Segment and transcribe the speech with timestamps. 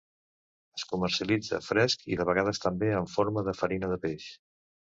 [0.79, 4.31] Es comercialitza fresc i, de vegades també, en forma de farina de peix.